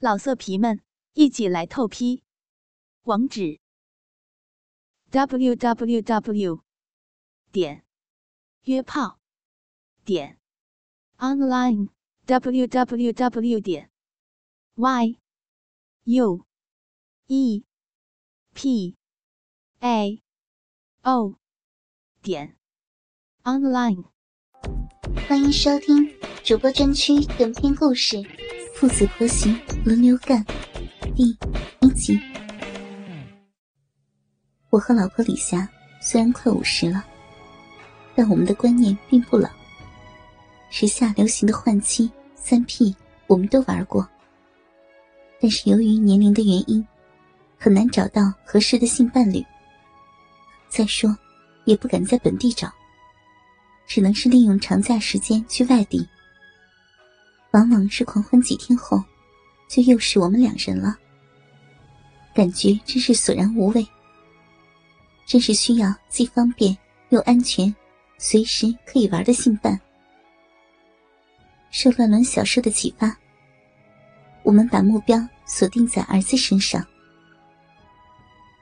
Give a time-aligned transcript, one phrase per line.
[0.00, 0.80] 老色皮们，
[1.14, 2.22] 一起来透批！
[3.02, 3.58] 网址
[5.10, 6.62] ：w w w
[7.50, 7.84] 点
[8.62, 9.18] 约炮
[10.04, 10.38] 点
[11.16, 11.88] online
[12.26, 13.90] w w w 点
[14.76, 15.18] y
[16.04, 16.46] u
[17.26, 17.64] e
[18.54, 18.96] p
[19.80, 20.22] a
[21.02, 21.34] o
[22.22, 22.56] 点
[23.42, 24.04] online。
[25.26, 28.22] 欢迎收听主播专区短篇故事。
[28.78, 29.52] 父子婆媳
[29.84, 30.40] 轮流干，
[31.16, 31.36] 第
[31.80, 32.16] 一集。
[34.70, 35.68] 我和老婆李霞
[36.00, 37.04] 虽然快五十了，
[38.14, 39.50] 但我们的观念并不老。
[40.70, 42.94] 时下流行的换妻、三 P，
[43.26, 44.08] 我们都玩过。
[45.40, 46.86] 但是由于年龄的原因，
[47.58, 49.44] 很难找到合适的性伴侣。
[50.68, 51.12] 再说，
[51.64, 52.72] 也不敢在本地找，
[53.88, 56.08] 只能是利用长假时间去外地。
[57.52, 59.02] 往往是狂欢几天后，
[59.68, 60.96] 就又是我们两人了。
[62.34, 63.86] 感觉真是索然无味。
[65.26, 66.76] 真是需要既方便
[67.08, 67.74] 又安全，
[68.18, 69.80] 随时可以玩的性伴。
[71.70, 73.16] 受乱伦小说的启发，
[74.42, 76.86] 我们把目标锁定在儿子身上。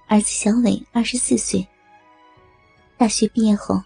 [0.08, 1.66] 儿子小伟二十四岁，
[2.96, 3.82] 大学毕业后，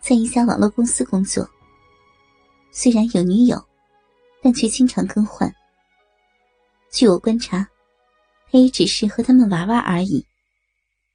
[0.00, 1.48] 在一家网络公司工作。
[2.72, 3.69] 虽然有女友。
[4.42, 5.52] 但却经常更换。
[6.90, 7.68] 据我观察，
[8.50, 10.26] 他也只是和他们玩玩而已，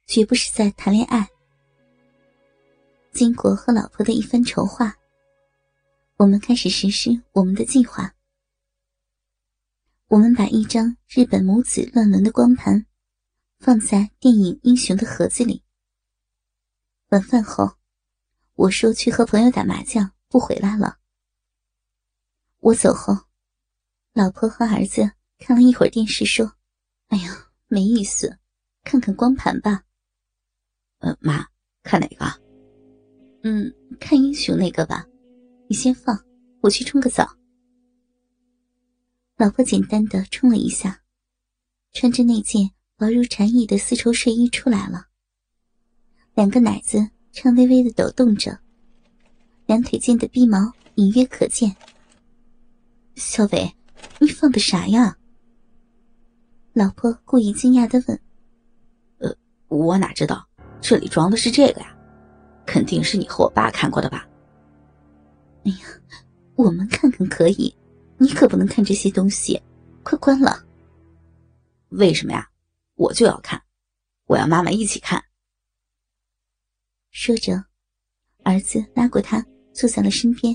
[0.06, 1.28] 绝不是在谈恋爱。
[3.12, 4.94] 经过和老婆的一番筹划，
[6.16, 8.12] 我们开始实施我们的计划。
[10.08, 12.86] 我们把一张日本母子乱伦的光盘
[13.58, 15.62] 放在电影英雄的盒子里。
[17.08, 17.72] 晚饭后，
[18.54, 20.98] 我说去和朋友打麻将，不回来了。
[22.66, 23.16] 我走后，
[24.12, 26.52] 老婆和儿子看了一会儿电视，说
[27.06, 28.40] ：“哎呀，没意思，
[28.82, 29.84] 看看光盘吧。
[30.98, 31.46] ”“呃，妈，
[31.84, 32.26] 看哪个
[33.44, 35.06] ？”“嗯，看英雄那个吧。
[35.68, 36.20] 你先放，
[36.60, 37.36] 我去冲个澡。”
[39.38, 41.00] 老婆简单的冲了一下，
[41.92, 45.06] 穿着那件薄如蝉翼的丝绸睡衣出来了，
[46.34, 48.58] 两个奶子颤巍巍的抖动着，
[49.66, 51.72] 两腿间的逼毛隐约可见。
[53.16, 53.74] 小伟，
[54.20, 55.16] 你放的啥呀？
[56.74, 58.20] 老婆故意惊讶的问。
[59.20, 59.34] 呃，
[59.68, 60.46] 我哪知道，
[60.82, 61.96] 这里装的是这个呀，
[62.66, 64.28] 肯定是你和我爸看过的吧？
[65.64, 65.78] 哎呀，
[66.56, 67.74] 我们看看可以，
[68.18, 69.58] 你可不能看这些东西，
[70.02, 70.62] 快关了。
[71.88, 72.46] 为什么呀？
[72.96, 73.62] 我就要看，
[74.26, 75.24] 我要妈妈一起看。
[77.12, 77.64] 说着，
[78.44, 80.54] 儿子拉过他坐在了身边。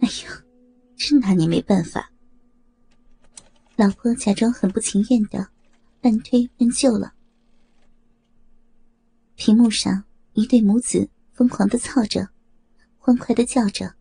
[0.00, 0.44] 哎呀！
[0.98, 2.12] 真拿你没办法。
[3.76, 5.48] 老婆假装很不情愿的，
[6.00, 7.14] 半推半就了。
[9.36, 12.28] 屏幕上，一对母子疯狂的操着，
[12.98, 13.94] 欢快的叫着。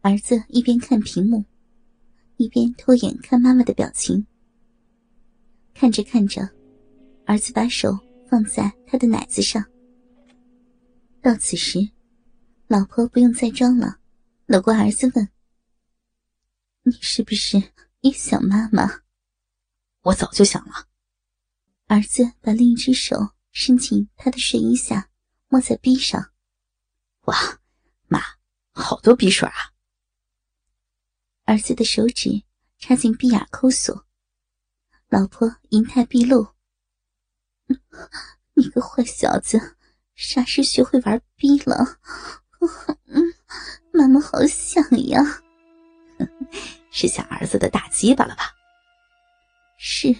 [0.00, 1.44] 儿子一边看屏幕，
[2.38, 4.26] 一边偷眼看妈妈的表情。
[5.74, 6.48] 看着看着，
[7.26, 7.96] 儿子把手
[8.26, 9.62] 放在他的奶子上。
[11.20, 11.90] 到此时，
[12.66, 13.98] 老婆不用再装了，
[14.46, 15.28] 搂过儿子问。
[16.84, 19.02] 你是不是也想妈妈？
[20.02, 20.88] 我早就想了。
[21.86, 25.10] 儿子把另一只手伸进他的睡衣下，
[25.48, 26.32] 摸在逼上。
[27.26, 27.60] 哇，
[28.08, 28.20] 妈，
[28.72, 29.70] 好多逼水啊！
[31.44, 32.42] 儿子的手指
[32.78, 34.06] 插进逼眼抠索，
[35.08, 36.54] 老婆银泰毕露。
[38.54, 39.76] 你个坏小子，
[40.16, 42.00] 啥时学会玩逼了？
[43.06, 43.22] 嗯，
[43.92, 45.22] 妈妈好想呀。
[46.90, 48.50] 是想儿子的大鸡巴了吧？
[49.76, 50.14] 是，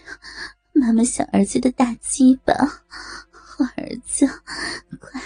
[0.72, 2.52] 妈妈想儿子的大鸡巴。
[3.76, 4.26] 儿子，
[4.98, 5.22] 快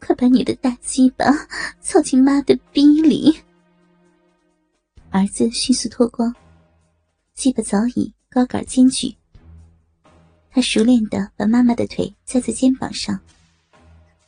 [0.00, 1.24] 快把你的大鸡巴
[1.80, 3.42] 凑进妈的逼里！
[5.10, 6.34] 儿子迅速脱光，
[7.34, 9.14] 鸡巴早已高杆尖举。
[10.50, 13.20] 他熟练的把妈妈的腿架在肩膀上，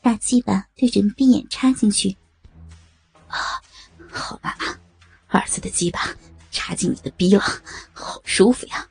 [0.01, 2.15] 大鸡巴对着逼眼插进去。
[3.27, 3.59] 啊，
[4.09, 4.48] 好吧。
[5.29, 6.13] 儿子的鸡巴
[6.51, 7.43] 插进你的逼了，
[7.93, 8.87] 好舒服呀！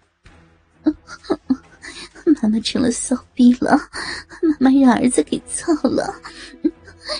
[2.42, 3.76] 妈妈成了骚逼了，
[4.42, 6.14] 妈妈让儿子给操了，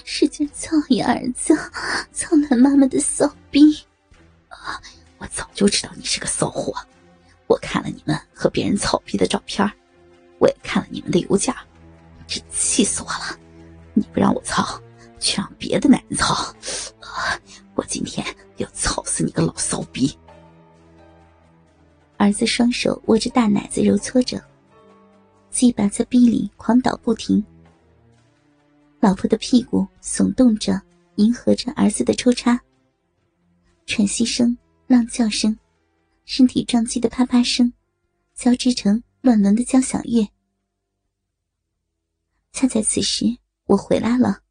[0.05, 1.13] 使劲操呀！
[1.13, 1.55] 儿子，
[2.13, 3.85] 操烂妈妈的骚逼！
[5.19, 6.73] 我早就知道你是个骚货，
[7.49, 9.69] 我看了你们和别人操逼的照片，
[10.39, 11.53] 我也看了你们的邮件，
[12.27, 13.37] 真气死我了！
[13.95, 14.81] 你不让我操，
[15.19, 16.55] 却让别的男人操，
[17.75, 18.25] 我今天
[18.59, 20.17] 要操死你个老骚逼！
[22.19, 24.41] 儿子双手握着大奶子揉搓着，
[25.51, 27.45] 鸡巴在逼里狂倒不停。
[29.01, 30.81] 老婆的屁股耸动着，
[31.17, 32.61] 迎合着儿子的抽插。
[33.87, 34.57] 喘息声、
[34.87, 35.59] 浪叫声、
[36.25, 37.73] 身体撞击的啪啪声，
[38.37, 40.29] 交织成乱伦的交响乐。
[42.53, 43.25] 恰在此时，
[43.67, 44.43] 我回来了，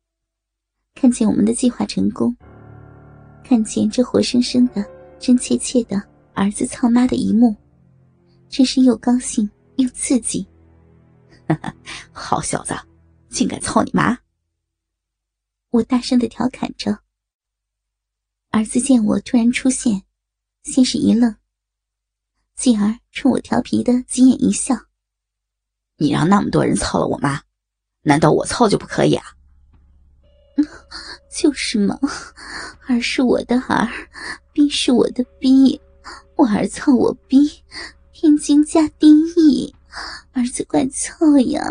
[0.94, 2.36] 看见我们的计划成功，
[3.48, 4.86] 看见这活生生的、
[5.20, 5.96] 真切切的
[6.34, 7.56] 儿子操妈的一幕，
[8.50, 10.46] 真是又高兴又刺激。
[12.12, 12.76] 好小子，
[13.30, 14.18] 竟敢操你妈！
[15.70, 17.00] 我大声的调侃着。
[18.50, 20.04] 儿子见我突然出现，
[20.64, 21.34] 先是一愣，
[22.58, 24.76] 继而冲我调皮的挤眼一笑
[25.96, 27.42] ：“你让那么多人操了我妈，
[28.02, 29.26] 难道我操就不可以啊
[31.38, 32.00] ？”“就是嘛，
[32.88, 33.88] 儿是我的儿，
[34.52, 35.80] 逼是我的逼，
[36.36, 37.64] 我儿操我逼，
[38.12, 39.76] 天经加地义。”
[40.34, 41.62] 儿子怪操呀！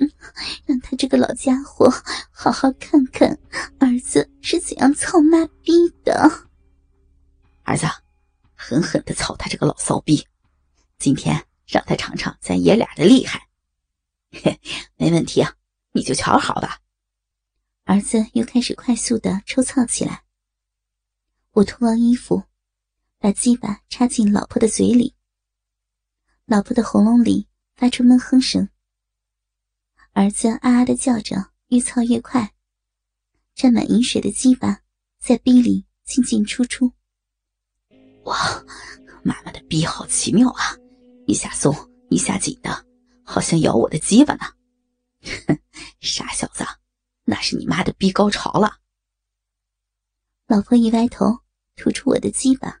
[0.66, 1.90] 让他这个老家伙
[2.30, 3.38] 好好看看
[3.78, 5.72] 儿子是怎样操妈逼
[6.04, 6.30] 的。
[7.64, 7.86] 儿子，
[8.54, 10.26] 狠狠的操他这个老骚逼！
[10.98, 13.48] 今天让他尝尝咱爷俩的厉害。
[14.32, 14.60] 嘿，
[14.96, 15.54] 没问题啊，
[15.92, 16.78] 你就瞧好吧。
[17.98, 20.22] 儿子又开始快速的抽操起来。
[21.50, 22.44] 我脱光衣服，
[23.18, 25.16] 把鸡巴插进老婆的嘴里。
[26.46, 27.48] 老婆的喉咙里。
[27.74, 28.68] 发出闷哼声，
[30.12, 32.52] 儿子啊啊的叫着，越操越快，
[33.54, 34.80] 沾满饮水的鸡巴
[35.20, 36.92] 在逼里进进出出。
[38.24, 38.36] 哇，
[39.22, 40.76] 妈妈的逼好奇妙啊，
[41.28, 41.72] 一下松
[42.10, 42.84] 一下紧的，
[43.22, 44.44] 好像咬我的鸡巴呢。
[45.46, 45.56] 哼，
[46.02, 46.64] 傻小子，
[47.28, 48.78] 那是你妈的逼高潮了。
[50.46, 51.40] 老婆一歪头，
[51.76, 52.80] 吐出我的鸡巴。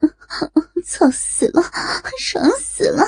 [0.84, 1.62] 操死了，
[2.18, 3.04] 爽死了！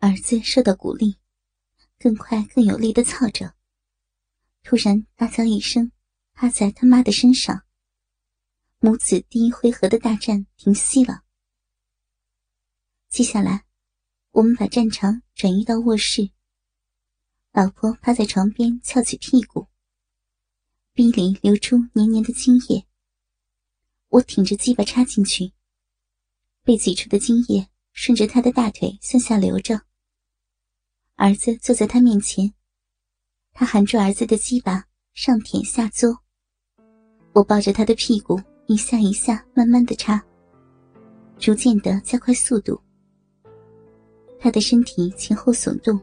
[0.00, 1.18] 儿子受到鼓励，
[1.98, 3.54] 更快更有力的操着，
[4.62, 5.90] 突然大叫一声，
[6.34, 7.64] 趴在他妈的身上。
[8.78, 11.22] 母子第一回合的大战停息了。
[13.08, 13.64] 接下来，
[14.32, 16.30] 我们把战场转移到卧室。
[17.58, 19.66] 老婆趴在床边，翘起屁股，
[20.94, 22.86] 鼻里流出黏黏的精液。
[24.10, 25.52] 我挺着鸡巴插进去，
[26.62, 29.80] 被挤出的精液顺着他的大腿向下流着。
[31.16, 32.54] 儿子坐在他面前，
[33.52, 36.16] 他含住儿子的鸡巴上舔下嘬。
[37.32, 40.24] 我抱着他的屁股一下一下慢慢的插，
[41.40, 42.80] 逐渐的加快速度。
[44.38, 46.00] 他的身体前后耸动，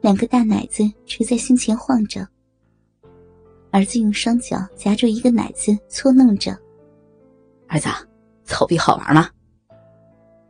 [0.00, 2.26] 两个大奶子垂在胸前晃着。
[3.70, 6.58] 儿子用双脚夹住一个奶子搓弄着。
[7.68, 7.88] 儿子，
[8.44, 9.28] 操逼好玩吗？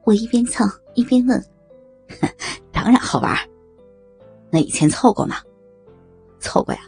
[0.05, 0.65] 我一边操
[0.95, 1.45] 一边问。
[2.73, 3.37] 当然好玩。
[4.51, 5.37] 那以前操过吗？
[6.39, 6.81] 操过呀，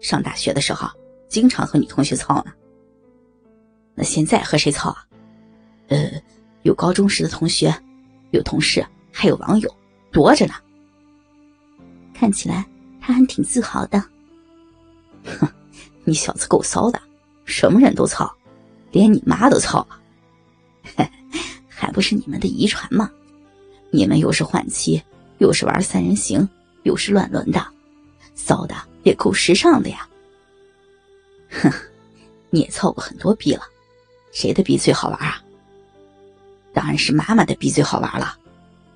[0.00, 0.88] 上大学的时候
[1.28, 2.52] 经常和女同学操呢。
[3.94, 5.06] 那现在和谁操啊？
[5.88, 6.10] 呃，
[6.62, 7.72] 有高中时的同学，
[8.30, 9.72] 有同事，还有网友，
[10.10, 10.54] 多着呢。
[12.18, 12.66] 看起来
[13.00, 14.02] 他还挺自豪的。
[15.24, 15.48] 哼，
[16.02, 17.00] 你小子够骚的，
[17.44, 18.28] 什么人都操。
[18.90, 20.00] 连你妈都操了，
[21.68, 23.10] 还不是你们的遗传吗？
[23.90, 25.00] 你们又是换妻，
[25.38, 26.48] 又是玩三人行，
[26.84, 27.64] 又是乱伦的，
[28.34, 30.08] 骚的也够时尚的呀！
[31.50, 31.70] 哼，
[32.48, 33.62] 你也操过很多逼了，
[34.32, 35.40] 谁的逼最好玩啊？
[36.72, 38.36] 当然是妈妈的逼最好玩了，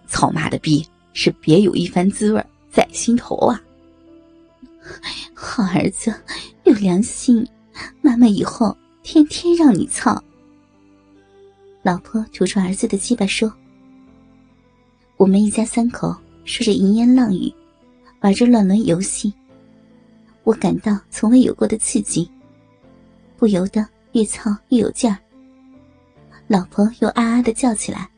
[0.08, 2.42] 操妈的逼是别有一番滋味
[2.72, 3.62] 在心头啊！
[5.34, 6.12] 好儿子，
[6.64, 7.46] 有良心，
[8.00, 8.76] 妈妈以后。
[9.04, 10.22] 天天让你操。
[11.82, 13.52] 老婆吐出儿子的鸡巴说
[15.18, 17.52] ：“我们一家三口说着淫言浪语，
[18.20, 19.34] 玩着乱伦游戏，
[20.44, 22.30] 我感到从未有过的刺激，
[23.36, 25.18] 不由得越操越有劲儿。
[26.46, 28.08] 老婆又啊啊的叫起来。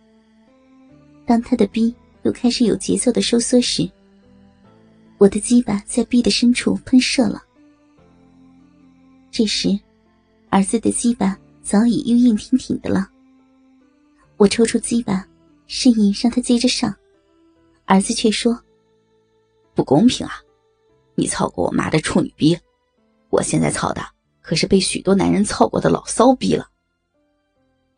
[1.24, 1.94] 当他的逼
[2.24, 3.90] 又开始有节奏的收缩时，
[5.18, 7.42] 我的鸡巴在逼的深处喷射了。
[9.30, 9.78] 这时。
[10.50, 13.10] 儿子的鸡巴早已又硬挺挺的了。
[14.36, 15.26] 我抽出鸡巴，
[15.66, 16.94] 示意让他接着上，
[17.86, 18.56] 儿子却说
[19.74, 20.34] ：“不公平啊！
[21.16, 22.56] 你操过我妈的处女逼，
[23.30, 24.00] 我现在操的
[24.42, 26.70] 可是被许多男人操过的老骚逼了。”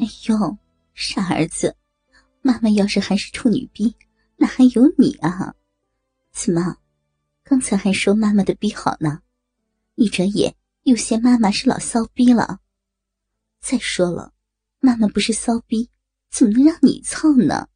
[0.01, 0.57] 哎呦，
[0.95, 1.77] 傻儿子，
[2.41, 3.95] 妈妈要是还是处女逼，
[4.39, 5.55] 那还有你啊？
[6.33, 6.79] 怎么，
[7.49, 9.21] 刚才还说妈妈的逼好呢，
[9.95, 10.57] 一转眼。
[10.83, 12.61] 又嫌妈妈是老骚逼了。
[13.61, 14.33] 再说了，
[14.79, 15.91] 妈妈不是骚逼，
[16.31, 17.69] 怎么能让你操呢？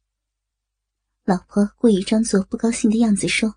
[1.25, 3.53] 老婆故意装作不高兴的样子说：“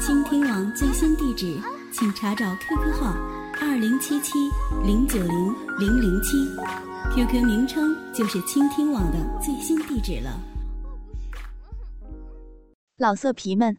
[0.00, 1.58] 倾听网最新地址，
[1.90, 3.12] 请查找 QQ 号
[3.60, 4.32] 二零七七
[4.84, 6.36] 零九零零零七
[7.14, 10.38] ，QQ 名称就是倾听网的最新地址了。”
[12.98, 13.78] 老色皮们，